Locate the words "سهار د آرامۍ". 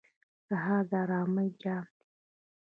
0.47-1.49